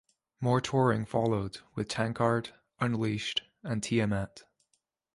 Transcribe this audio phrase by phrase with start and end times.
[0.39, 4.43] More touring followed, with Tankard, Unleashed and Tiamat.